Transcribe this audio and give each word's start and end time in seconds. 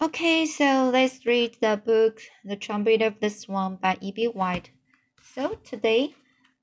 Okay, 0.00 0.46
so 0.46 0.90
let's 0.92 1.26
read 1.26 1.56
the 1.60 1.76
book 1.84 2.20
The 2.44 2.54
Trumpet 2.54 3.02
of 3.02 3.18
the 3.18 3.30
Swan 3.30 3.80
by 3.82 3.98
E.B. 4.00 4.26
White. 4.28 4.70
So 5.34 5.58
today, 5.64 6.14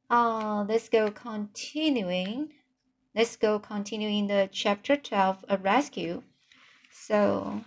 uh, 0.10 0.64
let's 0.70 0.88
go 0.88 1.12
continuing. 1.12 2.54
Let's 3.14 3.36
go 3.36 3.60
continuing 3.60 4.28
the 4.28 4.48
chapter 4.54 4.96
12, 4.96 5.44
A 5.50 5.58
Rescue. 5.58 6.24
So, 6.90 7.66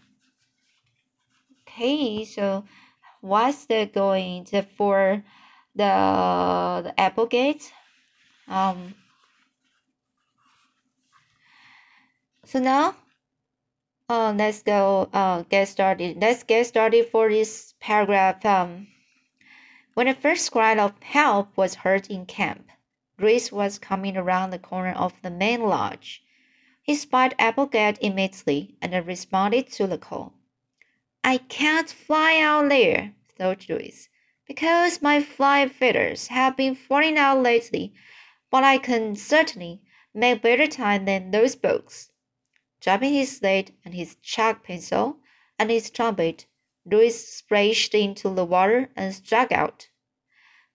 okay, 1.68 2.24
so 2.24 2.64
what's 3.20 3.66
the 3.66 3.90
going 3.92 4.46
to, 4.46 4.62
for 4.62 5.22
the, 5.76 6.80
the 6.82 6.94
Applegate? 6.98 7.74
Um, 8.48 8.94
so 12.46 12.58
now 12.58 12.96
uh, 14.08 14.32
let's 14.36 14.62
go 14.62 15.08
uh, 15.12 15.42
get 15.42 15.68
started. 15.68 16.18
Let's 16.20 16.42
get 16.42 16.66
started 16.66 17.06
for 17.06 17.28
this 17.28 17.74
paragraph. 17.80 18.44
Um, 18.44 18.88
when 19.94 20.06
the 20.06 20.14
first 20.14 20.50
cry 20.50 20.78
of 20.78 20.94
help 21.02 21.56
was 21.56 21.74
heard 21.74 22.06
in 22.08 22.24
camp, 22.24 22.68
Grace 23.18 23.52
was 23.52 23.78
coming 23.78 24.16
around 24.16 24.50
the 24.50 24.58
corner 24.58 24.92
of 24.92 25.20
the 25.22 25.30
main 25.30 25.62
lodge. 25.62 26.22
He 26.82 26.94
spied 26.94 27.34
Applegate 27.38 27.98
immediately 28.00 28.76
and 28.80 29.06
responded 29.06 29.70
to 29.72 29.86
the 29.86 29.98
call. 29.98 30.34
I 31.22 31.38
can't 31.38 31.90
fly 31.90 32.40
out 32.40 32.68
there, 32.70 33.12
thought 33.36 33.68
Louis, 33.68 34.08
because 34.46 35.02
my 35.02 35.20
fly 35.20 35.68
feathers 35.68 36.28
have 36.28 36.56
been 36.56 36.74
falling 36.74 37.18
out 37.18 37.42
lately, 37.42 37.92
but 38.50 38.64
I 38.64 38.78
can 38.78 39.16
certainly 39.16 39.82
make 40.14 40.40
better 40.40 40.66
time 40.66 41.04
than 41.04 41.30
those 41.30 41.56
books. 41.56 42.10
Dropping 42.80 43.14
his 43.14 43.36
slate 43.36 43.72
and 43.84 43.94
his 43.94 44.16
chalk 44.22 44.62
pencil 44.62 45.18
and 45.58 45.70
his 45.70 45.90
trumpet, 45.90 46.46
Louis 46.84 47.10
splashed 47.10 47.94
into 47.94 48.30
the 48.30 48.44
water 48.44 48.88
and 48.96 49.14
struck 49.14 49.52
out, 49.52 49.88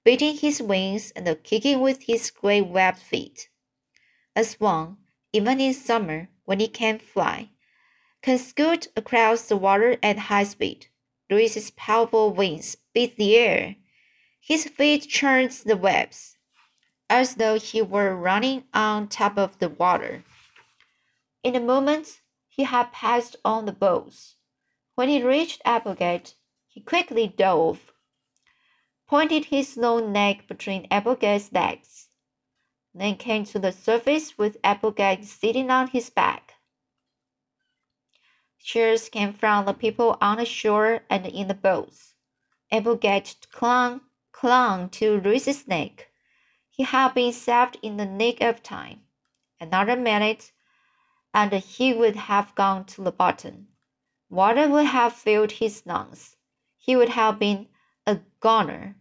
beating 0.03 0.37
his 0.37 0.61
wings 0.61 1.11
and 1.15 1.43
kicking 1.43 1.79
with 1.79 2.03
his 2.03 2.29
great 2.29 2.67
webbed 2.67 2.99
feet. 2.99 3.49
A 4.35 4.43
swan, 4.43 4.97
even 5.31 5.61
in 5.61 5.73
summer 5.73 6.29
when 6.45 6.59
it 6.59 6.73
can 6.73 6.99
fly, 6.99 7.49
can 8.21 8.37
scoot 8.37 8.87
across 8.95 9.47
the 9.47 9.57
water 9.57 9.97
at 10.03 10.17
high 10.17 10.43
speed. 10.43 10.87
Louis's 11.29 11.71
powerful 11.71 12.31
wings 12.31 12.77
beat 12.93 13.15
the 13.15 13.35
air. 13.37 13.75
His 14.39 14.65
feet 14.65 15.07
churned 15.07 15.51
the 15.51 15.77
webs, 15.77 16.37
as 17.09 17.35
though 17.35 17.57
he 17.57 17.81
were 17.81 18.15
running 18.15 18.65
on 18.73 19.07
top 19.07 19.37
of 19.37 19.57
the 19.59 19.69
water. 19.69 20.23
In 21.43 21.55
a 21.55 21.59
moment, 21.59 22.21
he 22.47 22.63
had 22.63 22.93
passed 22.93 23.35
on 23.43 23.65
the 23.65 23.73
boats. 23.73 24.35
When 24.95 25.09
he 25.09 25.21
reached 25.21 25.61
Applegate, 25.65 26.35
he 26.67 26.79
quickly 26.79 27.27
dove, 27.27 27.91
pointed 29.07 29.45
his 29.45 29.75
long 29.75 30.13
neck 30.13 30.47
between 30.47 30.87
Applegate's 30.89 31.51
legs, 31.51 32.07
then 32.93 33.17
came 33.17 33.43
to 33.45 33.59
the 33.59 33.71
surface 33.71 34.37
with 34.37 34.57
Applegate 34.63 35.25
sitting 35.25 35.69
on 35.69 35.87
his 35.87 36.09
back. 36.09 36.53
Cheers 38.59 39.09
came 39.09 39.33
from 39.33 39.65
the 39.65 39.73
people 39.73 40.17
on 40.21 40.37
the 40.37 40.45
shore 40.45 41.01
and 41.09 41.25
in 41.25 41.49
the 41.49 41.53
boats. 41.53 42.13
Applegate 42.71 43.35
clung, 43.51 44.01
clung 44.31 44.89
to 44.89 45.19
Louis's 45.19 45.67
neck. 45.67 46.07
He 46.69 46.83
had 46.83 47.13
been 47.13 47.33
saved 47.33 47.77
in 47.81 47.97
the 47.97 48.05
nick 48.05 48.41
of 48.41 48.63
time. 48.63 49.01
Another 49.59 49.97
minute, 49.97 50.53
and 51.33 51.51
he 51.53 51.93
would 51.93 52.15
have 52.15 52.55
gone 52.55 52.85
to 52.85 53.01
the 53.01 53.11
bottom. 53.11 53.67
Water 54.29 54.67
would 54.67 54.85
have 54.87 55.13
filled 55.13 55.53
his 55.53 55.85
lungs. 55.85 56.35
He 56.77 56.95
would 56.95 57.09
have 57.09 57.39
been 57.39 57.67
a 58.05 58.19
goner. 58.39 58.95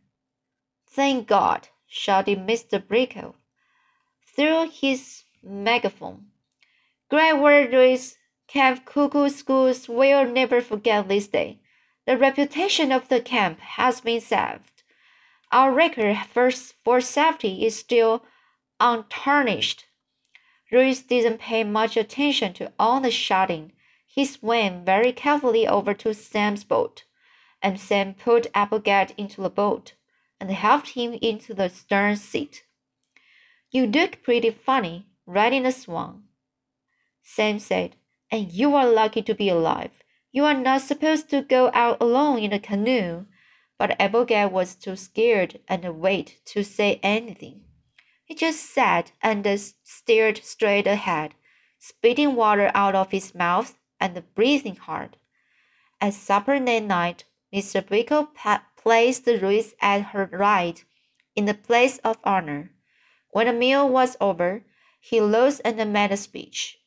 Thank 0.89 1.27
God, 1.27 1.69
shouted 1.86 2.39
Mr. 2.39 2.80
Brickle 2.80 3.34
through 4.34 4.70
his 4.70 5.24
megaphone. 5.42 6.27
Great 7.11 7.34
Louis 7.34 8.17
Camp 8.46 8.84
Kookooskoos 8.84 9.89
will 9.89 10.27
never 10.27 10.61
forget 10.61 11.08
this 11.08 11.28
day. 11.28 11.61
The 12.07 12.18
reputation 12.18 12.92
of 12.92 13.08
the 13.08 13.20
camp 13.20 13.61
has 13.61 14.01
been 14.01 14.20
saved. 14.20 14.83
Our 15.51 15.73
record 15.73 16.17
for 16.84 17.01
safety 17.01 17.64
is 17.67 17.77
still 17.78 18.24
untarnished. 18.80 19.84
Louis 20.72 21.02
didn't 21.02 21.38
pay 21.38 21.62
much 21.62 21.96
attention 21.96 22.55
to 22.55 22.72
all 22.78 23.00
the 23.00 23.10
shouting. 23.10 23.72
He 24.06 24.24
swam 24.24 24.84
very 24.84 25.12
carefully 25.12 25.68
over 25.68 25.92
to 25.94 26.14
Sam's 26.14 26.64
boat, 26.64 27.05
and 27.62 27.78
Sam 27.78 28.14
put 28.14 28.46
Applegate 28.55 29.12
into 29.16 29.42
the 29.42 29.50
boat 29.50 29.92
and 30.40 30.50
helped 30.50 30.90
him 30.90 31.12
into 31.20 31.55
the 31.55 31.68
stern 31.68 32.16
seat. 32.16 32.64
You 33.70 33.86
look 33.86 34.22
pretty 34.22 34.50
funny, 34.50 35.06
riding 35.27 35.66
a 35.66 35.72
swan, 35.72 36.24
Sam 37.22 37.58
said, 37.58 37.96
and 38.30 38.50
you 38.50 38.74
are 38.74 38.86
lucky 38.86 39.22
to 39.22 39.34
be 39.34 39.48
alive. 39.48 40.02
You 40.33 40.44
are 40.44 40.54
not 40.54 40.80
supposed 40.80 41.28
to 41.30 41.42
go 41.42 41.70
out 41.74 41.98
alone 42.00 42.39
in 42.39 42.52
a 42.52 42.58
canoe. 42.58 43.27
But 43.78 44.00
Applegate 44.00 44.52
was 44.52 44.77
too 44.77 44.94
scared 44.94 45.58
and 45.66 45.98
wait 45.98 46.40
to 46.46 46.62
say 46.62 47.00
anything. 47.02 47.62
He 48.33 48.37
just 48.37 48.65
sat 48.65 49.13
and 49.20 49.47
stared 49.85 50.43
straight 50.43 50.87
ahead, 50.87 51.35
spitting 51.79 52.35
water 52.35 52.70
out 52.75 52.95
of 52.95 53.11
his 53.11 53.35
mouth 53.35 53.77
and 54.01 54.25
breathing 54.35 54.77
hard. 54.77 55.19
At 56.01 56.15
supper 56.15 56.59
that 56.59 56.83
night, 56.83 57.25
Mr. 57.53 57.87
Brickle 57.87 58.29
placed 58.75 59.27
Louis 59.27 59.75
at 59.83 60.01
her 60.13 60.31
right 60.33 60.83
in 61.37 61.45
the 61.45 61.53
place 61.53 61.98
of 61.98 62.17
honor. 62.25 62.70
When 63.33 63.48
the 63.48 63.53
meal 63.53 63.87
was 63.87 64.17
over, 64.19 64.64
he 64.99 65.20
rose 65.20 65.61
and 65.61 65.93
made 65.93 66.11
a 66.11 66.17
speech. 66.17 66.79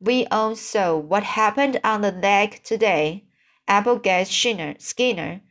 We 0.00 0.26
all 0.28 0.56
saw 0.56 0.96
what 0.96 1.24
happened 1.24 1.80
on 1.84 2.00
the 2.00 2.12
lake 2.12 2.64
today. 2.64 3.26
Applegate 3.68 4.28
Skinner, 4.28 4.76
Skinner 4.78 5.42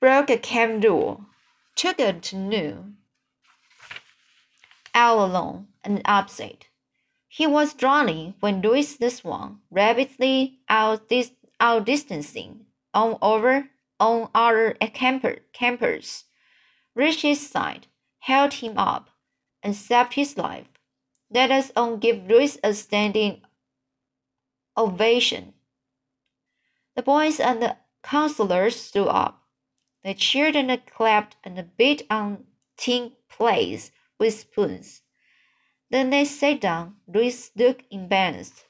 broke 0.00 0.30
a 0.30 0.36
camp 0.36 0.82
rule, 0.82 1.26
took 1.76 2.00
a 2.00 2.12
canoe 2.14 2.94
out 4.94 5.18
alone 5.18 5.68
and 5.82 6.00
upset. 6.04 6.66
He 7.28 7.46
was 7.46 7.74
drowning 7.74 8.34
when 8.40 8.60
Louis 8.60 8.96
the 8.96 9.10
Swan, 9.10 9.60
rapidly 9.70 10.60
outdis 10.70 11.32
outdistancing 11.60 12.66
on 12.92 13.18
over 13.20 13.70
on 13.98 14.28
other 14.34 14.72
camper, 14.92 15.38
campers, 15.52 16.24
reached 16.94 17.22
his 17.22 17.48
side, 17.48 17.86
held 18.20 18.54
him 18.54 18.78
up, 18.78 19.10
and 19.62 19.74
saved 19.74 20.14
his 20.14 20.36
life. 20.36 20.68
Let 21.30 21.50
us 21.50 21.72
all 21.74 21.96
give 21.96 22.26
Louis 22.26 22.58
a 22.62 22.74
standing 22.74 23.42
ovation. 24.76 25.54
The 26.94 27.02
boys 27.02 27.40
and 27.40 27.60
the 27.60 27.76
counselors 28.02 28.76
stood 28.76 29.08
up. 29.08 29.42
They 30.04 30.14
cheered 30.14 30.54
and 30.54 30.86
clapped 30.86 31.36
and 31.42 31.70
beat 31.76 32.06
on 32.10 32.44
tin 32.76 33.12
plates 33.28 33.90
with 34.18 34.34
spoons. 34.34 35.02
Then 35.90 36.10
they 36.10 36.24
sat 36.24 36.60
down. 36.60 36.96
Louis 37.06 37.50
looked 37.56 37.84
embarrassed. 37.90 38.66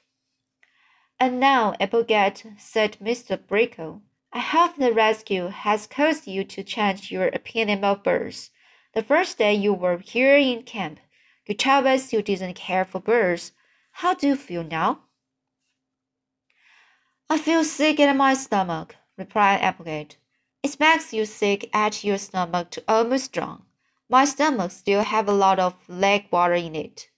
And 1.19 1.39
now, 1.39 1.75
Applegate, 1.79 2.45
said 2.57 2.97
Mr. 3.01 3.37
Brickle, 3.37 4.01
I 4.33 4.39
hope 4.39 4.75
the 4.75 4.91
rescue 4.91 5.47
has 5.47 5.87
caused 5.87 6.27
you 6.27 6.43
to 6.43 6.63
change 6.63 7.11
your 7.11 7.27
opinion 7.27 7.83
of 7.83 8.03
birds. 8.03 8.51
The 8.93 9.03
first 9.03 9.37
day 9.37 9.53
you 9.53 9.73
were 9.73 9.97
here 9.97 10.37
in 10.37 10.63
camp, 10.63 10.99
you 11.45 11.55
told 11.55 11.85
us 11.85 12.11
you 12.11 12.21
didn't 12.21 12.55
care 12.55 12.85
for 12.85 12.99
birds. 12.99 13.53
How 13.91 14.13
do 14.13 14.27
you 14.27 14.35
feel 14.35 14.63
now? 14.63 15.01
I 17.29 17.37
feel 17.37 17.63
sick 17.63 17.99
in 17.99 18.17
my 18.17 18.33
stomach, 18.33 18.95
replied 19.17 19.61
Applegate. 19.61 20.17
It 20.63 20.79
makes 20.79 21.13
you 21.13 21.25
sick 21.25 21.69
at 21.73 22.03
your 22.03 22.17
stomach 22.17 22.71
to 22.71 22.83
almost 22.87 23.31
drown. 23.31 23.64
My 24.09 24.25
stomach 24.25 24.71
still 24.71 25.03
have 25.03 25.27
a 25.27 25.33
lot 25.33 25.59
of 25.59 25.73
lake 25.89 26.31
water 26.31 26.53
in 26.53 26.75
it. 26.75 27.09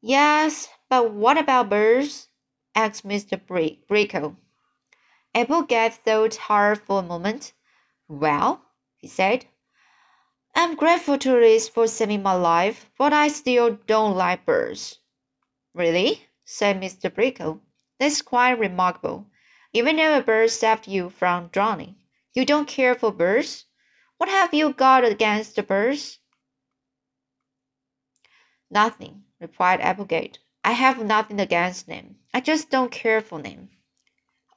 Yes, 0.00 0.68
but 0.88 1.12
what 1.12 1.38
about 1.38 1.70
birds? 1.70 2.28
asked 2.74 3.06
Mr. 3.06 3.38
Brickle. 3.38 4.36
Applegate 5.34 5.94
thought 5.94 6.36
hard 6.36 6.80
for 6.80 7.00
a 7.00 7.02
moment. 7.02 7.52
Well, 8.08 8.62
he 8.96 9.08
said, 9.08 9.46
I'm 10.54 10.74
grateful 10.74 11.18
to 11.18 11.32
Liz 11.32 11.68
for 11.68 11.86
saving 11.86 12.22
my 12.22 12.34
life, 12.34 12.90
but 12.98 13.12
I 13.12 13.28
still 13.28 13.78
don't 13.86 14.16
like 14.16 14.44
birds. 14.44 14.98
Really? 15.74 16.28
said 16.44 16.80
Mr. 16.80 17.10
Brickle. 17.10 17.60
That's 17.98 18.20
quite 18.20 18.58
remarkable. 18.58 19.26
Even 19.72 19.96
though 19.96 20.18
a 20.18 20.22
bird 20.22 20.50
saved 20.50 20.86
you 20.86 21.08
from 21.08 21.48
drowning, 21.48 21.96
you 22.34 22.44
don't 22.44 22.68
care 22.68 22.94
for 22.94 23.12
birds? 23.12 23.64
What 24.22 24.28
have 24.28 24.54
you 24.54 24.72
got 24.72 25.04
against 25.04 25.56
the 25.56 25.64
birds? 25.64 26.20
Nothing, 28.70 29.24
replied 29.40 29.80
Applegate. 29.80 30.38
I 30.62 30.74
have 30.74 31.04
nothing 31.04 31.40
against 31.40 31.88
them. 31.88 32.18
I 32.32 32.40
just 32.40 32.70
don't 32.70 32.92
care 32.92 33.20
for 33.20 33.42
them. 33.42 33.70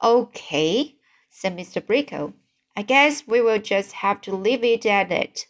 Okay, 0.00 0.94
said 1.30 1.56
Mr. 1.56 1.84
Brickle. 1.84 2.34
I 2.76 2.82
guess 2.82 3.26
we 3.26 3.40
will 3.40 3.58
just 3.58 3.90
have 3.90 4.20
to 4.20 4.36
leave 4.36 4.62
it 4.62 4.86
at 4.86 5.08
that. 5.08 5.46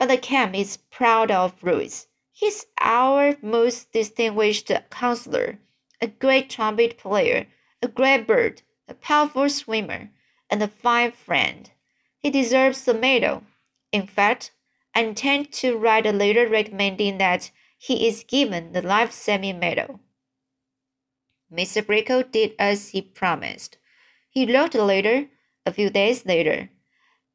But 0.00 0.08
the 0.08 0.18
camp 0.18 0.56
is 0.56 0.78
proud 0.90 1.30
of 1.30 1.62
Louis. 1.62 2.08
He's 2.32 2.66
our 2.80 3.36
most 3.40 3.92
distinguished 3.92 4.72
counselor, 4.90 5.60
a 6.00 6.08
great 6.08 6.50
trumpet 6.50 6.98
player, 6.98 7.46
a 7.80 7.86
great 7.86 8.26
bird, 8.26 8.62
a 8.88 8.94
powerful 8.94 9.48
swimmer, 9.48 10.10
and 10.50 10.60
a 10.60 10.66
fine 10.66 11.12
friend. 11.12 11.70
He 12.24 12.30
deserves 12.30 12.86
the 12.86 12.94
medal. 12.94 13.42
In 13.92 14.06
fact, 14.06 14.50
I 14.94 15.02
intend 15.02 15.52
to 15.60 15.76
write 15.76 16.06
a 16.06 16.10
letter 16.10 16.48
recommending 16.48 17.18
that 17.18 17.50
he 17.76 18.08
is 18.08 18.24
given 18.24 18.72
the 18.72 18.80
life 18.80 19.12
semi 19.12 19.52
medal. 19.52 20.00
Mr. 21.52 21.84
Brickle 21.84 22.22
did 22.22 22.54
as 22.58 22.88
he 22.88 23.02
promised. 23.02 23.76
He 24.30 24.50
wrote 24.50 24.74
a 24.74 24.82
letter 24.82 25.26
a 25.66 25.72
few 25.72 25.90
days 25.90 26.24
later. 26.24 26.70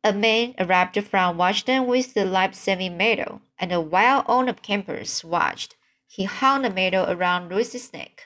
A 0.04 0.12
man 0.12 0.56
arrived 0.58 0.98
from 1.04 1.38
Washington 1.38 1.86
with 1.86 2.16
the 2.16 2.26
life 2.26 2.56
semi 2.56 2.90
medal, 2.90 3.42
and 3.60 3.92
while 3.92 4.24
all 4.26 4.44
the 4.44 4.56
campers 4.56 5.24
watched, 5.24 5.76
he 6.08 6.24
hung 6.24 6.64
the 6.64 6.72
medal 6.72 7.06
around 7.08 7.50
Louis's 7.50 7.94
neck. 7.94 8.24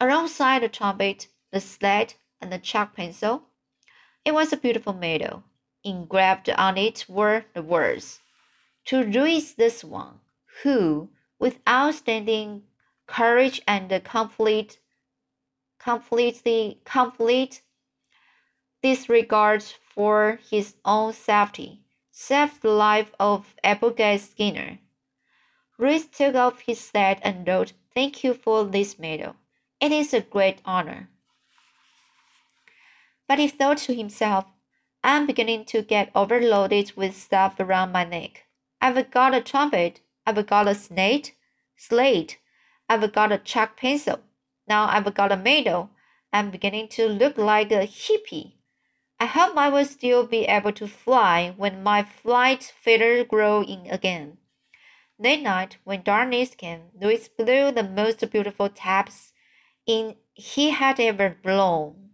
Alongside 0.00 0.64
the 0.64 0.68
trumpet, 0.68 1.28
the 1.52 1.60
sled, 1.60 2.14
and 2.40 2.52
the 2.52 2.58
chalk 2.58 2.96
pencil, 2.96 3.47
it 4.28 4.34
was 4.34 4.52
a 4.52 4.58
beautiful 4.58 4.92
medal. 4.92 5.42
Engraved 5.82 6.50
on 6.50 6.76
it 6.76 7.06
were 7.08 7.46
the 7.54 7.62
words, 7.62 8.20
To 8.84 9.02
Louis 9.02 9.54
the 9.54 9.70
Swan, 9.70 10.20
who, 10.62 11.08
with 11.38 11.60
outstanding 11.66 12.64
courage 13.06 13.62
and 13.66 13.88
complete, 14.04 14.80
completely 15.78 16.78
complete 16.84 17.62
disregard 18.82 19.62
for 19.62 20.40
his 20.50 20.74
own 20.84 21.14
safety, 21.14 21.80
saved 22.10 22.60
the 22.60 22.68
life 22.68 23.14
of 23.18 23.54
Applegate 23.64 24.20
Skinner. 24.20 24.78
Louis 25.78 26.06
took 26.06 26.34
off 26.34 26.60
his 26.60 26.90
hat 26.94 27.18
and 27.22 27.48
wrote, 27.48 27.72
Thank 27.94 28.22
you 28.22 28.34
for 28.34 28.66
this 28.66 28.98
medal. 28.98 29.36
It 29.80 29.90
is 29.90 30.12
a 30.12 30.20
great 30.20 30.60
honor. 30.66 31.08
But 33.28 33.38
he 33.38 33.46
thought 33.46 33.78
to 33.78 33.94
himself, 33.94 34.46
I'm 35.04 35.26
beginning 35.26 35.66
to 35.66 35.82
get 35.82 36.10
overloaded 36.14 36.92
with 36.96 37.14
stuff 37.14 37.60
around 37.60 37.92
my 37.92 38.04
neck. 38.04 38.46
I've 38.80 39.10
got 39.10 39.34
a 39.34 39.40
trumpet, 39.40 40.00
I've 40.26 40.46
got 40.46 40.66
a 40.66 40.74
slate, 40.74 41.34
slate, 41.76 42.38
I've 42.88 43.12
got 43.12 43.30
a 43.30 43.38
chalk 43.38 43.76
pencil. 43.76 44.20
Now 44.66 44.88
I've 44.88 45.14
got 45.14 45.30
a 45.30 45.36
medal. 45.36 45.90
I'm 46.32 46.50
beginning 46.50 46.88
to 46.88 47.06
look 47.06 47.38
like 47.38 47.70
a 47.70 47.86
hippie. 47.86 48.54
I 49.20 49.26
hope 49.26 49.56
I 49.56 49.68
will 49.68 49.84
still 49.84 50.26
be 50.26 50.44
able 50.44 50.72
to 50.72 50.86
fly 50.86 51.52
when 51.56 51.82
my 51.82 52.02
flight 52.02 52.72
feathers 52.80 53.26
grow 53.28 53.62
in 53.62 53.86
again. 53.90 54.38
That 55.18 55.40
night, 55.40 55.78
when 55.84 56.02
darkness 56.02 56.54
came, 56.54 56.82
Louis 57.00 57.28
blew 57.28 57.72
the 57.72 57.82
most 57.82 58.30
beautiful 58.30 58.68
taps 58.68 59.32
in 59.86 60.16
he 60.34 60.70
had 60.70 61.00
ever 61.00 61.36
blown. 61.42 62.07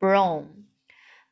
Blown. 0.00 0.66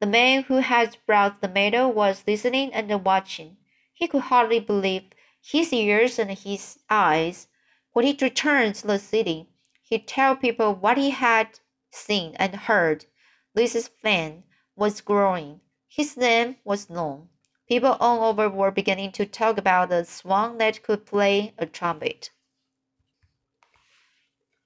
The 0.00 0.06
man 0.06 0.42
who 0.44 0.56
had 0.56 0.98
brought 1.06 1.40
the 1.40 1.48
medal 1.48 1.92
was 1.92 2.24
listening 2.26 2.74
and 2.74 3.04
watching. 3.04 3.56
He 3.92 4.06
could 4.08 4.22
hardly 4.22 4.60
believe 4.60 5.04
his 5.40 5.72
ears 5.72 6.18
and 6.18 6.30
his 6.30 6.78
eyes. 6.90 7.48
When 7.92 8.04
he 8.04 8.16
returned 8.20 8.74
to 8.76 8.86
the 8.86 8.98
city, 8.98 9.48
he'd 9.82 10.08
tell 10.08 10.36
people 10.36 10.74
what 10.74 10.98
he 10.98 11.10
had 11.10 11.60
seen 11.90 12.34
and 12.36 12.54
heard. 12.54 13.06
Louis's 13.54 13.88
fame 13.88 14.44
was 14.76 15.00
growing. 15.00 15.60
His 15.88 16.16
name 16.16 16.56
was 16.64 16.90
known. 16.90 17.28
People 17.68 17.96
all 18.00 18.24
over 18.24 18.50
were 18.50 18.70
beginning 18.70 19.12
to 19.12 19.24
talk 19.24 19.56
about 19.56 19.88
the 19.88 20.04
swan 20.04 20.58
that 20.58 20.82
could 20.82 21.06
play 21.06 21.54
a 21.56 21.66
trumpet. 21.66 22.30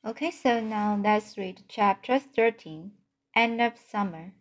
Okay, 0.04 0.30
so 0.30 0.58
now 0.60 0.98
let's 1.00 1.36
read 1.36 1.64
chapter 1.68 2.18
13 2.18 2.92
End 3.38 3.60
of 3.60 3.78
Summer. 3.78 4.32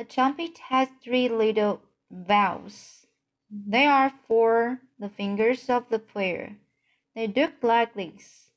A 0.00 0.04
trumpet 0.04 0.56
has 0.70 0.88
three 1.04 1.28
little 1.28 1.82
valves. 2.10 3.04
They 3.50 3.84
are 3.84 4.10
for 4.26 4.80
the 4.98 5.10
fingers 5.10 5.68
of 5.68 5.90
the 5.90 5.98
player. 5.98 6.56
They 7.14 7.26
look 7.26 7.52
like 7.60 7.92
this. 7.92 8.48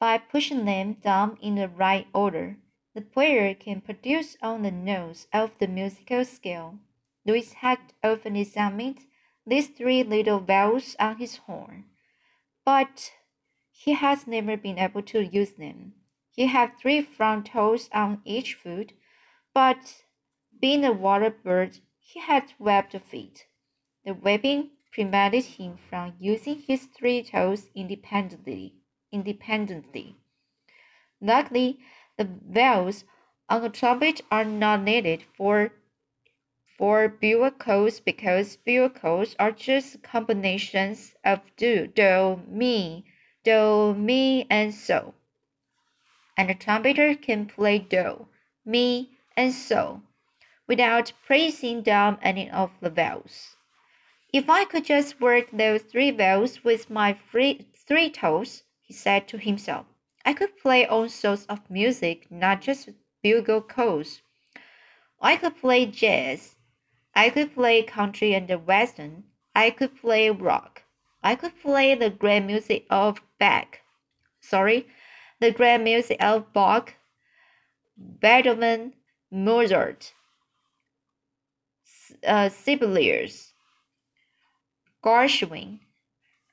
By 0.00 0.18
pushing 0.18 0.64
them 0.64 0.94
down 0.94 1.38
in 1.40 1.54
the 1.54 1.68
right 1.68 2.08
order, 2.12 2.56
the 2.96 3.00
player 3.00 3.54
can 3.54 3.80
produce 3.80 4.36
on 4.42 4.62
the 4.62 4.72
notes 4.72 5.28
of 5.32 5.56
the 5.60 5.68
musical 5.68 6.24
scale. 6.24 6.80
Louis 7.24 7.52
had 7.52 7.78
often 8.02 8.34
examined 8.34 9.06
these 9.46 9.68
three 9.68 10.02
little 10.02 10.40
valves 10.40 10.96
on 10.98 11.18
his 11.18 11.36
horn, 11.36 11.84
but 12.64 13.12
he 13.70 13.92
has 13.92 14.26
never 14.26 14.56
been 14.56 14.80
able 14.80 15.02
to 15.02 15.24
use 15.24 15.52
them. 15.52 15.94
He 16.36 16.48
had 16.48 16.78
three 16.78 17.00
front 17.00 17.46
toes 17.46 17.88
on 17.94 18.20
each 18.26 18.52
foot, 18.52 18.92
but 19.54 20.04
being 20.60 20.84
a 20.84 20.92
water 20.92 21.30
bird, 21.30 21.80
he 21.98 22.20
had 22.20 22.52
webbed 22.58 22.92
feet. 23.00 23.46
The 24.04 24.12
webbing 24.12 24.72
prevented 24.92 25.44
him 25.44 25.78
from 25.78 26.14
using 26.20 26.60
his 26.60 26.84
three 26.86 27.22
toes 27.22 27.70
independently. 27.74 28.74
independently. 29.10 30.16
Luckily, 31.22 31.78
the 32.18 32.24
valves 32.24 33.04
on 33.48 33.64
a 33.64 33.70
trumpet 33.70 34.20
are 34.30 34.44
not 34.44 34.82
needed 34.82 35.22
for 35.22 35.72
for 36.76 37.08
bugle 37.08 37.50
calls 37.50 37.98
because 37.98 38.56
bugle 38.58 38.90
calls 38.90 39.34
are 39.38 39.52
just 39.52 40.02
combinations 40.02 41.14
of 41.24 41.40
do, 41.56 41.86
do, 41.86 42.42
mi, 42.46 43.06
do, 43.42 43.94
mi, 43.94 44.46
and 44.50 44.74
so. 44.74 45.14
And 46.36 46.50
the 46.50 46.54
trumpeter 46.54 47.14
can 47.14 47.46
play 47.46 47.78
do, 47.78 48.28
mi, 48.64 49.10
and 49.36 49.52
so 49.52 50.02
without 50.66 51.12
pressing 51.24 51.82
down 51.82 52.18
any 52.22 52.50
of 52.50 52.70
the 52.80 52.90
valves. 52.90 53.56
If 54.32 54.50
I 54.50 54.64
could 54.64 54.84
just 54.84 55.20
work 55.20 55.50
those 55.50 55.82
three 55.82 56.10
valves 56.10 56.64
with 56.64 56.90
my 56.90 57.16
three, 57.30 57.66
three 57.86 58.10
toes, 58.10 58.64
he 58.82 58.92
said 58.92 59.28
to 59.28 59.38
himself, 59.38 59.86
I 60.24 60.32
could 60.32 60.58
play 60.58 60.84
all 60.84 61.08
sorts 61.08 61.46
of 61.46 61.70
music, 61.70 62.26
not 62.30 62.60
just 62.60 62.88
bugle 63.22 63.60
calls. 63.60 64.22
I 65.20 65.36
could 65.36 65.56
play 65.56 65.86
jazz. 65.86 66.56
I 67.14 67.30
could 67.30 67.54
play 67.54 67.82
country 67.82 68.34
and 68.34 68.50
western. 68.66 69.24
I 69.54 69.70
could 69.70 69.96
play 69.96 70.28
rock. 70.30 70.82
I 71.22 71.34
could 71.34 71.58
play 71.60 71.94
the 71.94 72.10
great 72.10 72.44
music 72.44 72.86
of 72.90 73.22
Bach. 73.38 73.80
Sorry, 74.40 74.86
the 75.40 75.50
great 75.50 75.78
music 75.78 76.22
of 76.22 76.52
Bach, 76.52 76.94
Beethoven, 78.20 78.94
Mozart, 79.30 80.12
uh, 82.26 82.48
Sibelius, 82.48 83.52
Gershwin, 85.04 85.80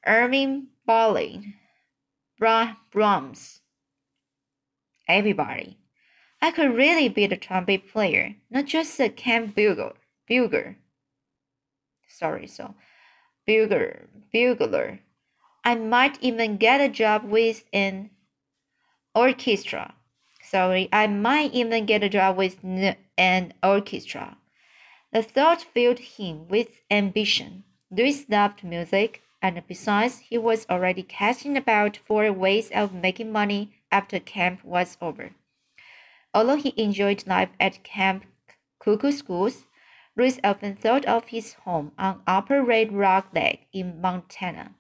Irving 0.06 0.68
Berlin, 0.86 1.54
Brahms, 2.40 3.62
everybody. 5.08 5.78
I 6.42 6.52
could 6.52 6.76
really 6.76 7.08
be 7.08 7.26
the 7.26 7.38
trumpet 7.38 7.88
player, 7.88 8.36
not 8.50 8.66
just 8.66 9.00
a 9.00 9.08
camp 9.08 9.56
bugler. 9.56 9.94
bugler. 10.28 10.78
Sorry, 12.10 12.48
so 12.48 12.76
bugler, 13.48 14.10
bugler. 14.32 15.00
I 15.64 15.76
might 15.76 16.18
even 16.22 16.58
get 16.58 16.82
a 16.82 16.90
job 16.90 17.24
with 17.24 17.64
an 17.72 18.10
orchestra. 19.16 19.96
Sorry, 20.42 20.90
I 20.92 21.08
might 21.08 21.54
even 21.54 21.86
get 21.86 22.04
a 22.04 22.10
job 22.10 22.38
with 22.38 22.64
an 23.18 23.54
orchestra. 23.64 24.38
The 25.12 25.24
thought 25.24 25.62
filled 25.62 26.00
him 26.00 26.48
with 26.48 26.82
ambition. 26.90 27.64
Louis 27.92 28.26
loved 28.28 28.64
music, 28.64 29.22
and 29.42 29.62
besides, 29.68 30.20
he 30.20 30.38
was 30.38 30.66
already 30.70 31.04
casting 31.04 31.56
about 31.56 31.98
for 31.98 32.32
ways 32.32 32.72
of 32.74 32.94
making 32.94 33.32
money 33.32 33.74
after 33.92 34.20
camp 34.20 34.64
was 34.64 34.98
over. 35.02 35.32
Although 36.34 36.56
he 36.56 36.74
enjoyed 36.78 37.28
life 37.28 37.52
at 37.60 37.84
Camp 37.84 38.26
Kookooskoos, 38.82 39.66
Louis 40.16 40.40
often 40.44 40.76
thought 40.76 41.06
of 41.06 41.26
his 41.26 41.54
home 41.66 41.92
on 41.98 42.22
Upper 42.26 42.64
Red 42.64 42.92
Rock 42.92 43.30
Lake 43.34 43.68
in 43.72 44.02
Montana. 44.02 44.74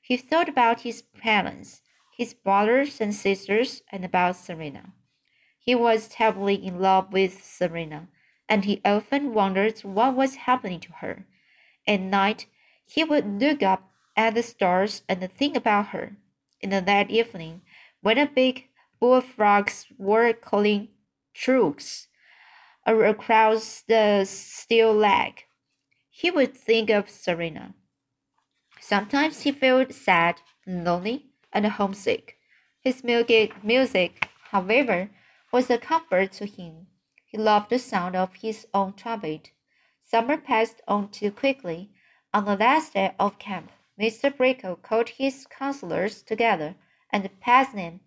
He 0.00 0.16
thought 0.16 0.48
about 0.48 0.80
his 0.82 1.02
parents, 1.02 1.80
his 2.16 2.34
brothers 2.34 3.00
and 3.00 3.14
sisters, 3.14 3.82
and 3.90 4.04
about 4.04 4.36
Serena. 4.36 4.92
He 5.58 5.74
was 5.74 6.08
terribly 6.08 6.54
in 6.54 6.78
love 6.78 7.12
with 7.12 7.42
Serena 7.44 8.08
and 8.48 8.64
he 8.64 8.80
often 8.84 9.34
wondered 9.34 9.80
what 9.80 10.14
was 10.14 10.34
happening 10.46 10.80
to 10.80 10.92
her. 11.00 11.26
At 11.86 12.00
night, 12.00 12.46
he 12.84 13.04
would 13.04 13.40
look 13.40 13.62
up 13.62 13.90
at 14.16 14.34
the 14.34 14.42
stars 14.42 15.02
and 15.08 15.28
think 15.32 15.56
about 15.56 15.88
her. 15.88 16.16
In 16.60 16.70
that 16.70 17.10
evening, 17.10 17.62
when 18.00 18.18
a 18.18 18.26
big 18.26 18.68
bullfrogs 19.00 19.86
were 19.98 20.32
calling 20.32 20.88
troops 21.34 22.08
across 22.86 23.82
the 23.88 24.24
steel 24.24 24.94
leg. 24.94 25.44
He 26.10 26.30
would 26.30 26.54
think 26.56 26.90
of 26.90 27.10
Serena. 27.10 27.74
Sometimes 28.80 29.40
he 29.40 29.52
felt 29.52 29.92
sad, 29.92 30.36
and 30.66 30.84
lonely, 30.84 31.26
and 31.54 31.64
homesick. 31.66 32.36
His 32.80 33.02
music, 33.04 34.28
however, 34.50 35.08
was 35.52 35.70
a 35.70 35.78
comfort 35.78 36.32
to 36.32 36.46
him. 36.46 36.88
He 37.24 37.38
loved 37.38 37.70
the 37.70 37.78
sound 37.78 38.16
of 38.16 38.34
his 38.34 38.66
own 38.74 38.92
trumpet. 38.92 39.52
Summer 40.02 40.36
passed 40.36 40.82
on 40.86 41.08
too 41.10 41.30
quickly. 41.30 41.90
On 42.34 42.44
the 42.44 42.56
last 42.56 42.94
day 42.94 43.14
of 43.18 43.38
camp, 43.38 43.70
Mr. 43.98 44.36
Brickle 44.36 44.82
called 44.82 45.08
his 45.10 45.46
counselors 45.46 46.22
together 46.22 46.74
and 47.10 47.40
passed 47.40 47.74
them 47.74 48.00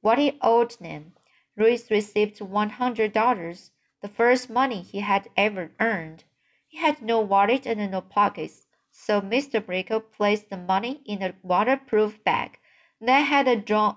what 0.00 0.18
he 0.18 0.38
owed 0.40 0.72
them. 0.80 1.12
Louis 1.56 1.88
received 1.90 2.40
one 2.40 2.70
hundred 2.70 3.12
dollars, 3.12 3.70
the 4.00 4.08
first 4.08 4.50
money 4.50 4.82
he 4.82 5.00
had 5.00 5.28
ever 5.36 5.70
earned. 5.78 6.24
He 6.66 6.78
had 6.78 7.02
no 7.02 7.20
wallet 7.20 7.66
and 7.66 7.90
no 7.90 8.00
pockets, 8.00 8.66
so 8.90 9.20
Mr. 9.20 9.64
Brickle 9.64 10.00
placed 10.00 10.50
the 10.50 10.56
money 10.56 11.02
in 11.04 11.22
a 11.22 11.34
waterproof 11.42 12.24
bag 12.24 12.58
that 13.00 13.20
had 13.20 13.48
a 13.48 13.56
draw, 13.56 13.96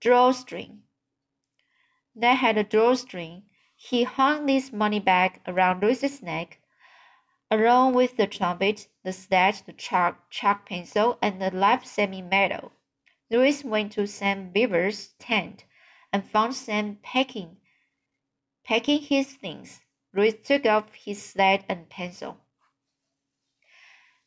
drawstring. 0.00 0.82
That 2.14 2.34
had 2.34 2.58
a 2.58 2.64
drawstring. 2.64 3.44
He 3.76 4.04
hung 4.04 4.46
this 4.46 4.72
money 4.72 5.00
bag 5.00 5.40
around 5.46 5.82
Louis's 5.82 6.22
neck, 6.22 6.58
along 7.50 7.94
with 7.94 8.16
the 8.16 8.26
trumpet, 8.26 8.88
the 9.02 9.12
sled, 9.12 9.62
the 9.66 9.72
chalk, 9.72 10.30
chalk 10.30 10.68
pencil, 10.68 11.18
and 11.20 11.40
the 11.40 11.50
live 11.50 11.84
semi-medal. 11.84 12.72
Louis 13.30 13.64
went 13.64 13.92
to 13.92 14.06
Sam 14.06 14.50
Beaver's 14.50 15.14
tent 15.18 15.64
and 16.12 16.24
found 16.24 16.54
Sam 16.54 16.98
packing, 17.02 17.56
packing 18.64 19.00
his 19.00 19.32
things. 19.32 19.80
Louis 20.14 20.32
took 20.32 20.66
off 20.66 20.92
his 20.94 21.22
sled 21.22 21.64
and 21.68 21.88
pencil. 21.88 22.36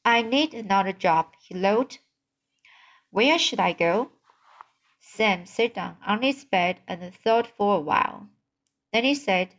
I 0.04 0.22
need 0.22 0.54
another 0.54 0.92
job, 0.92 1.28
he 1.40 1.60
wrote. 1.60 2.00
Where 3.16 3.40
should 3.40 3.62
I 3.62 3.72
go? 3.72 4.10
Sam 5.00 5.46
sat 5.46 5.76
down 5.76 5.96
on 6.06 6.22
his 6.22 6.44
bed 6.44 6.82
and 6.86 7.16
thought 7.16 7.48
for 7.48 7.78
a 7.78 7.80
while. 7.80 8.28
Then 8.92 9.06
he 9.06 9.16
said, 9.16 9.56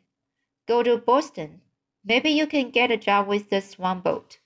Go 0.69 0.83
to 0.83 0.99
Boston. 0.99 1.63
Maybe 2.05 2.29
you 2.29 2.47
can 2.47 2.71
get 2.71 2.91
a 2.91 2.99
job 2.99 3.27
with 3.27 3.49
the 3.49 3.63
Swan 3.63 4.01
boat. 4.03 4.41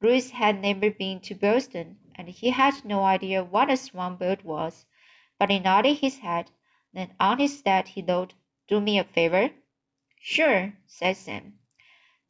Louis 0.00 0.30
had 0.30 0.62
never 0.62 0.90
been 0.90 1.20
to 1.20 1.34
Boston, 1.34 1.98
and 2.14 2.30
he 2.30 2.48
had 2.48 2.82
no 2.82 3.04
idea 3.04 3.44
what 3.44 3.70
a 3.70 3.76
swan 3.76 4.16
boat 4.16 4.42
was, 4.42 4.86
but 5.38 5.50
he 5.50 5.58
nodded 5.58 5.98
his 5.98 6.20
head. 6.20 6.50
Then 6.94 7.10
on 7.20 7.38
his 7.38 7.58
sled 7.58 7.88
he 7.88 8.00
wrote, 8.00 8.32
Do 8.68 8.80
me 8.80 8.98
a 8.98 9.04
favor. 9.04 9.50
Sure, 10.18 10.72
said 10.86 11.18
Sam. 11.18 11.58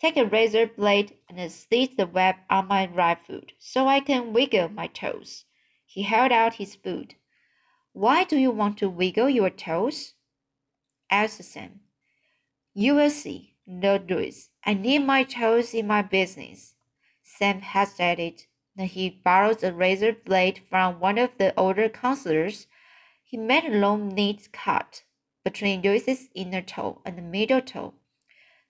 Take 0.00 0.16
a 0.16 0.26
razor 0.26 0.66
blade 0.66 1.14
and 1.28 1.52
slit 1.52 1.96
the 1.96 2.08
web 2.08 2.34
on 2.50 2.66
my 2.66 2.86
right 2.86 3.24
foot 3.24 3.52
so 3.60 3.86
I 3.86 4.00
can 4.00 4.32
wiggle 4.32 4.70
my 4.70 4.88
toes. 4.88 5.44
He 5.90 6.02
held 6.02 6.32
out 6.32 6.56
his 6.56 6.74
foot. 6.74 7.14
Why 7.92 8.22
do 8.22 8.36
you 8.36 8.50
want 8.50 8.76
to 8.78 8.90
wiggle 8.90 9.30
your 9.30 9.48
toes? 9.48 10.12
asked 11.10 11.42
Sam. 11.42 11.80
You 12.74 12.94
will 12.94 13.08
see, 13.08 13.54
Louis. 13.66 14.50
I 14.64 14.74
need 14.74 15.06
my 15.06 15.24
toes 15.24 15.72
in 15.72 15.86
my 15.86 16.02
business. 16.02 16.74
Sam 17.22 17.62
hesitated. 17.62 18.44
Then 18.76 18.86
he 18.86 19.08
borrowed 19.08 19.64
a 19.64 19.72
razor 19.72 20.12
blade 20.12 20.60
from 20.68 21.00
one 21.00 21.16
of 21.16 21.30
the 21.38 21.58
older 21.58 21.88
counselors. 21.88 22.66
He 23.24 23.38
made 23.38 23.64
a 23.64 23.78
long, 23.78 24.08
neat 24.10 24.52
cut 24.52 25.04
between 25.42 25.80
Louis's 25.80 26.28
inner 26.34 26.60
toe 26.62 27.00
and 27.06 27.16
the 27.16 27.22
middle 27.22 27.62
toe. 27.62 27.94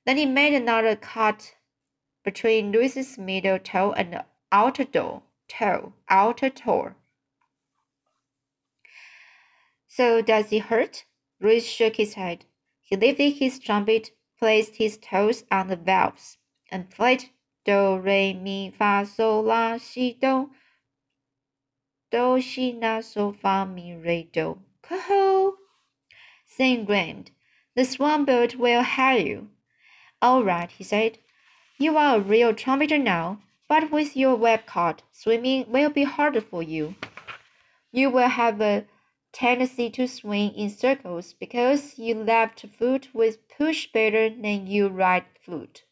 Then 0.07 0.17
he 0.17 0.25
made 0.25 0.55
another 0.55 0.95
cut 0.95 1.57
between 2.25 2.71
Louis's 2.71 3.19
middle 3.19 3.59
toe 3.59 3.93
and 3.93 4.13
the 4.13 4.25
outer 4.53 4.85
toe, 4.85 5.25
toe, 5.49 5.95
outer 6.09 6.49
toe. 6.49 6.95
So 9.89 10.23
does 10.23 10.53
it 10.53 10.65
hurt? 10.65 11.05
Louis 11.41 11.65
shook 11.65 11.97
his 11.97 12.15
head. 12.15 12.45
He 12.83 12.97
lifted 12.97 13.31
his 13.31 13.59
trumpet, 13.59 14.11
placed 14.39 14.77
his 14.77 14.99
toes 14.99 15.45
on 15.51 15.69
the 15.69 15.77
valves, 15.77 16.39
and 16.71 16.91
played 16.91 17.31
do, 17.65 17.99
re, 17.99 18.33
mi, 18.33 18.71
fa, 18.71 19.05
sol, 19.05 19.43
la, 19.43 19.77
si, 19.79 20.17
do. 20.21 20.51
Do, 22.11 22.41
si, 22.41 22.73
la, 22.73 23.01
sol, 23.01 23.33
fa, 23.33 23.67
mi, 23.67 23.95
re, 23.95 24.29
do. 24.33 24.61
Coho! 24.83 25.57
Sam 26.47 26.85
grinned. 26.85 27.31
The 27.75 27.85
swan 27.85 28.25
boat 28.25 28.57
will 28.57 28.83
hire 28.83 29.19
you. 29.19 29.51
All 30.23 30.43
right, 30.43 30.71
he 30.71 30.83
said. 30.83 31.19
You 31.79 31.97
are 31.97 32.17
a 32.17 32.21
real 32.21 32.55
trumpeter 32.55 32.99
now, 32.99 33.43
but 33.69 33.91
with 33.91 34.17
your 34.17 34.35
web 34.35 34.65
caught, 34.65 35.03
swimming 35.13 35.71
will 35.71 35.91
be 35.91 36.05
harder 36.05 36.41
for 36.41 36.63
you. 36.63 36.97
You 37.93 38.11
will 38.11 38.29
have 38.29 38.61
a 38.61 38.87
tendency 39.39 39.89
to 39.89 40.09
swing 40.09 40.53
in 40.55 40.69
circles 40.69 41.33
because 41.33 41.97
your 41.97 42.17
left 42.25 42.67
foot 42.77 43.09
will 43.15 43.33
push 43.57 43.87
better 43.93 44.29
than 44.29 44.67
your 44.67 44.89
right 44.89 45.27
foot. 45.41 45.85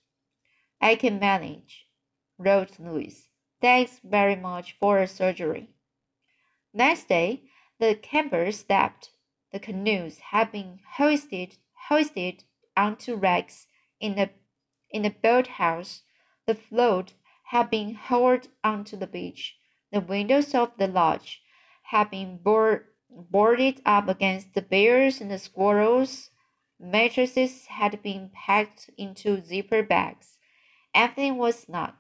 I 0.80 0.96
can 0.96 1.20
manage, 1.20 1.86
wrote 2.38 2.80
Louis. 2.80 3.28
Thanks 3.60 4.00
very 4.02 4.34
much 4.34 4.76
for 4.80 4.98
the 4.98 5.06
surgery. 5.06 5.68
Next 6.74 7.08
day, 7.08 7.42
the 7.78 7.94
campers 7.94 8.58
stepped. 8.58 9.10
The 9.52 9.60
canoes 9.60 10.18
had 10.32 10.50
been 10.50 10.80
hoisted, 10.96 11.56
hoisted 11.88 12.42
onto 12.76 13.14
racks 13.14 13.68
in 14.00 14.16
the, 14.16 14.30
in 14.90 15.02
the 15.02 15.14
boathouse, 15.22 16.02
the 16.46 16.56
float 16.56 17.12
had 17.50 17.70
been 17.70 17.94
hauled 17.94 18.48
onto 18.64 18.96
the 18.96 19.06
beach. 19.06 19.56
The 19.92 20.00
windows 20.00 20.52
of 20.52 20.72
the 20.78 20.88
lodge 20.88 21.42
had 21.84 22.10
been 22.10 22.38
board, 22.38 22.86
boarded 23.10 23.80
up 23.84 24.08
against 24.08 24.54
the 24.54 24.62
bears 24.62 25.20
and 25.20 25.30
the 25.30 25.38
squirrels. 25.38 26.30
Mattresses 26.78 27.66
had 27.66 28.02
been 28.02 28.30
packed 28.34 28.90
into 28.96 29.42
zipper 29.42 29.82
bags. 29.82 30.38
Everything 30.94 31.36
was 31.36 31.60
snug 31.60 31.94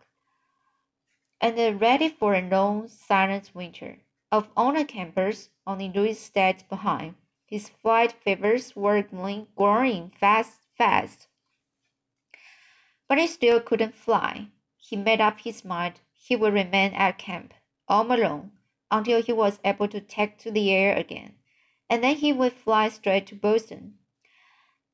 and 1.40 1.80
ready 1.80 2.08
for 2.08 2.34
a 2.34 2.42
long, 2.42 2.88
silent 2.88 3.50
winter. 3.54 3.98
Of 4.32 4.48
all 4.56 4.72
the 4.72 4.84
campers, 4.84 5.50
only 5.66 5.90
Louis 5.94 6.18
stayed 6.18 6.64
behind. 6.68 7.14
His 7.46 7.68
flight 7.68 8.12
fevers 8.12 8.74
were 8.74 9.02
growing 9.56 10.10
fast, 10.10 10.60
fast 10.76 11.28
but 13.08 13.18
he 13.18 13.26
still 13.26 13.60
couldn't 13.60 13.94
fly. 13.94 14.48
He 14.76 14.96
made 14.96 15.20
up 15.20 15.38
his 15.38 15.64
mind 15.64 16.00
he 16.12 16.36
would 16.36 16.52
remain 16.52 16.92
at 16.94 17.18
camp, 17.18 17.54
all 17.88 18.10
alone, 18.12 18.52
until 18.90 19.22
he 19.22 19.32
was 19.32 19.58
able 19.64 19.88
to 19.88 20.00
take 20.00 20.38
to 20.38 20.50
the 20.50 20.70
air 20.70 20.96
again, 20.96 21.34
and 21.88 22.02
then 22.02 22.16
he 22.16 22.32
would 22.32 22.52
fly 22.52 22.88
straight 22.88 23.26
to 23.26 23.34
Boston. 23.34 23.94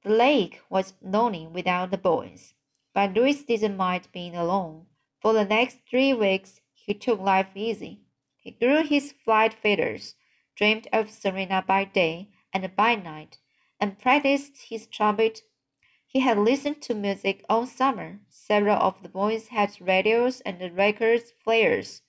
The 0.02 0.10
lake 0.10 0.60
was 0.68 0.94
lonely 1.00 1.46
without 1.46 1.90
the 1.90 1.98
boys, 1.98 2.54
but 2.92 3.14
Louis 3.14 3.42
didn't 3.44 3.76
mind 3.76 4.08
being 4.12 4.34
alone. 4.34 4.86
For 5.20 5.32
the 5.32 5.44
next 5.44 5.78
three 5.88 6.12
weeks, 6.12 6.60
he 6.74 6.94
took 6.94 7.20
life 7.20 7.48
easy. 7.54 8.00
He 8.36 8.50
grew 8.50 8.82
his 8.82 9.12
flight 9.12 9.54
feathers, 9.54 10.16
dreamed 10.56 10.88
of 10.92 11.10
Serena 11.10 11.64
by 11.66 11.84
day 11.84 12.30
and 12.52 12.74
by 12.74 12.96
night, 12.96 13.38
and 13.80 13.98
practiced 13.98 14.68
his 14.68 14.86
trumpet 14.86 15.42
he 16.12 16.20
had 16.20 16.36
listened 16.36 16.82
to 16.82 16.94
music 16.94 17.42
all 17.48 17.64
summer. 17.64 18.20
Several 18.28 18.76
of 18.76 19.02
the 19.02 19.08
boys 19.08 19.48
had 19.48 19.80
radios 19.80 20.42
and 20.42 20.60
record 20.76 21.22
players. 21.42 22.01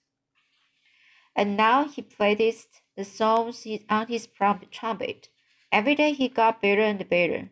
And 1.36 1.58
now 1.58 1.88
he 1.88 2.02
practiced 2.02 2.82
the 2.96 3.04
songs 3.04 3.66
on 3.90 4.08
his 4.08 4.28
trumpet. 4.28 5.30
Every 5.72 5.96
day 5.96 6.14
he 6.14 6.28
got 6.28 6.62
better 6.62 6.82
and 6.82 7.08
better. 7.10 7.50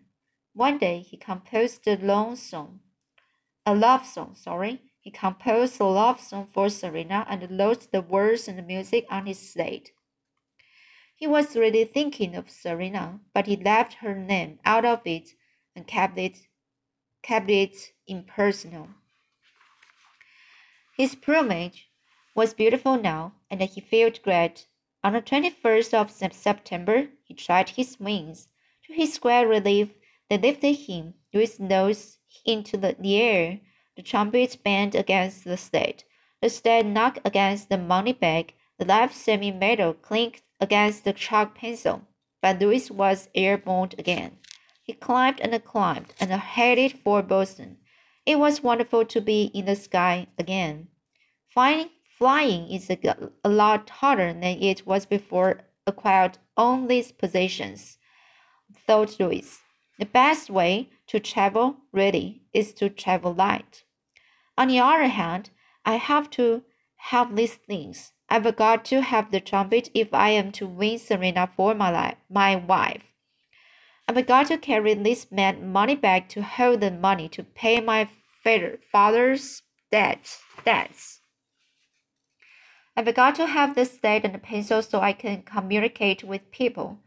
One 0.54 0.78
day 0.78 1.00
he 1.00 1.18
composed 1.18 1.88
a 1.88 1.98
long 1.98 2.36
song, 2.36 2.82
a 3.66 3.74
love 3.74 4.06
song, 4.06 4.36
sorry. 4.36 4.82
He 5.00 5.10
composed 5.10 5.80
a 5.80 5.86
love 5.86 6.20
song 6.20 6.48
for 6.54 6.70
Serena 6.70 7.26
and 7.28 7.58
wrote 7.58 7.92
the 7.92 8.02
words 8.02 8.48
and 8.48 8.60
the 8.60 8.64
music 8.64 9.08
on 9.10 9.26
his 9.26 9.40
slate. 9.40 9.92
He 11.16 11.26
was 11.26 11.56
really 11.56 11.86
thinking 11.86 12.36
of 12.36 12.50
Serena, 12.50 13.20
but 13.34 13.48
he 13.48 13.56
left 13.56 13.94
her 13.96 14.16
name 14.16 14.60
out 14.66 14.86
of 14.86 15.02
it 15.06 15.30
and 15.76 15.88
kept 15.88 16.18
it, 16.18 16.48
kept 17.22 17.50
it 17.50 17.94
impersonal. 18.08 18.90
His 20.98 21.16
plumage 21.16 21.91
was 22.36 22.54
beautiful 22.54 22.98
now, 22.98 23.34
and 23.50 23.62
he 23.62 23.82
felt 23.82 24.22
great. 24.24 24.68
On 25.04 25.14
the 25.14 25.22
21st 25.22 25.94
of 25.94 26.34
September, 26.34 27.08
he 27.24 27.34
tried 27.34 27.70
his 27.70 28.00
wings. 28.00 28.48
To 28.86 28.94
his 28.94 29.18
great 29.18 29.46
relief, 29.46 29.90
they 30.30 30.38
lifted 30.38 30.74
him 30.74 31.16
with 31.34 31.60
nose 31.60 32.20
into 32.46 32.78
the 32.78 32.96
air. 33.22 33.60
The 33.96 34.04
trumpet 34.04 34.58
banged 34.64 34.96
against 34.96 35.44
the 35.44 35.58
sled. 35.58 36.04
The 36.42 36.50
sled 36.50 36.86
knocked 36.86 37.20
against 37.26 37.70
the 37.70 37.78
money 37.78 38.14
bag. 38.14 38.54
The 38.78 38.86
live 38.86 39.14
semi-metal 39.14 39.96
clinked 39.96 40.42
against 40.60 41.04
the 41.04 41.14
chalk 41.14 41.56
pencil. 41.56 42.08
but 42.42 42.60
Louis 42.60 42.90
was 42.90 43.30
airborne 43.36 43.92
again. 43.98 44.38
He 44.82 44.94
climbed 44.94 45.40
and 45.40 45.64
climbed 45.64 46.14
and 46.20 46.32
headed 46.32 46.94
for 47.04 47.22
Boston. 47.22 47.78
It 48.26 48.40
was 48.40 48.64
wonderful 48.64 49.06
to 49.06 49.22
be 49.22 49.52
in 49.54 49.66
the 49.66 49.76
sky 49.76 50.28
again. 50.38 50.88
Flying, 51.48 51.90
flying 52.22 52.70
is 52.70 52.88
a, 52.88 53.00
a 53.44 53.50
lot 53.50 53.90
harder 53.90 54.32
than 54.32 54.44
it 54.44 54.86
was 54.86 55.08
before 55.08 55.62
acquired 55.88 56.38
on 56.56 56.86
these 56.88 57.12
positions, 57.12 57.98
thought 58.86 59.20
Louis. 59.20 59.58
The 59.98 60.06
best 60.06 60.48
way 60.48 60.90
to 61.08 61.20
travel, 61.20 61.78
really, 61.92 62.44
is 62.54 62.74
to 62.76 62.90
travel 62.90 63.34
light. 63.34 63.86
On 64.56 64.68
the 64.68 64.78
other 64.78 65.08
hand, 65.08 65.50
I 65.84 65.96
have 65.96 66.30
to 66.32 66.62
have 67.10 67.36
these 67.36 67.56
things. 67.56 68.12
I've 68.30 68.56
got 68.56 68.86
to 68.86 69.02
have 69.02 69.32
the 69.32 69.40
trumpet 69.40 69.90
if 69.96 70.14
I 70.14 70.30
am 70.30 70.52
to 70.52 70.68
win 70.68 71.00
Serena 71.00 71.50
for 71.56 71.74
my 71.74 71.90
life, 71.90 72.18
my 72.30 72.56
wife. 72.56 73.06
I've 74.08 74.28
got 74.28 74.46
to 74.50 74.60
carry 74.60 74.94
this 74.94 75.32
man 75.32 75.72
money 75.72 75.96
back 75.96 76.30
to 76.30 76.44
hold 76.44 76.82
the 76.82 76.92
money 76.92 77.28
to 77.30 77.42
pay 77.42 77.82
my 77.82 78.08
father's 78.92 79.64
debt, 79.92 80.38
debts. 80.64 81.21
I've 82.96 83.14
got 83.16 83.36
to 83.36 83.48
have 83.48 83.76
the 83.76 83.86
slate 83.86 84.26
and 84.26 84.42
pencil 84.44 84.82
so 84.82 85.00
I 85.00 85.14
can 85.14 85.44
communicate 85.44 86.24
with 86.24 86.52
people. 86.52 87.00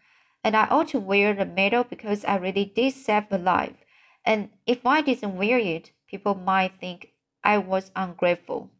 And 0.43 0.57
I 0.57 0.67
ought 0.67 0.88
to 0.88 0.99
wear 0.99 1.35
the 1.35 1.47
medal 1.47 1.85
because 1.85 2.25
I 2.25 2.37
really 2.37 2.64
did 2.64 2.95
save 2.95 3.31
a 3.31 3.38
life. 3.38 3.76
And 4.25 4.50
if 4.67 4.87
I 4.87 5.03
didn't 5.03 5.37
wear 5.37 5.59
it, 5.59 5.93
people 6.07 6.35
might 6.35 6.76
think 6.76 7.12
I 7.43 7.59
was 7.59 7.91
ungrateful. 7.95 8.71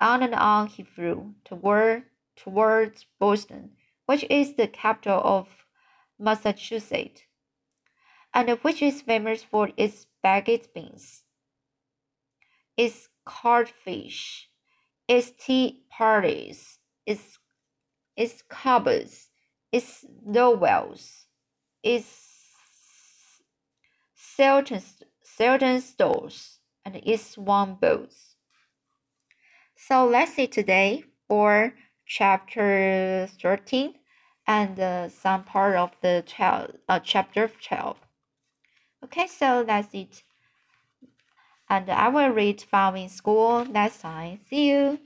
On 0.00 0.22
and 0.22 0.34
on 0.34 0.66
he 0.68 0.82
flew 0.82 1.34
toward 1.44 2.04
towards 2.36 3.06
Boston, 3.18 3.72
which 4.06 4.24
is 4.28 4.56
the 4.56 4.66
capital 4.66 5.20
of 5.22 5.48
Massachusetts, 6.18 7.22
and 8.32 8.50
which 8.62 8.82
is 8.82 9.02
famous 9.02 9.42
for 9.42 9.70
its 9.76 10.06
baguette 10.22 10.72
beans, 10.74 11.22
its 12.76 13.08
codfish, 13.24 14.48
its 15.06 15.32
tea 15.38 15.83
parties, 15.96 16.78
its 17.06 17.38
its 18.16 18.42
Cabots, 18.48 19.28
its 19.72 20.04
novels, 20.24 21.26
its 21.82 22.06
Selton, 24.14 24.82
Saltonstalls, 25.24 26.58
and 26.84 26.96
its 26.96 27.30
swan 27.30 27.76
boats. 27.80 28.36
So 29.76 30.06
let's 30.06 30.34
see 30.34 30.46
today 30.46 31.04
for 31.28 31.74
chapter 32.06 33.28
13 33.40 33.94
and 34.46 34.78
uh, 34.78 35.08
some 35.08 35.44
part 35.44 35.76
of 35.76 35.92
the 36.00 36.24
12, 36.26 36.70
uh, 36.88 37.00
chapter 37.00 37.48
12. 37.48 37.96
Okay, 39.04 39.26
so 39.26 39.64
that's 39.64 39.92
it. 39.94 40.22
And 41.68 41.88
I 41.90 42.08
will 42.08 42.30
read 42.30 42.62
from 42.62 42.96
in 42.96 43.08
school 43.08 43.64
next 43.64 44.00
time. 44.00 44.40
See 44.48 44.68
you. 44.70 44.98